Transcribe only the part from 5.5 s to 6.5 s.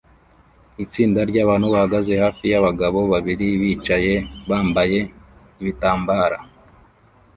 ibitambara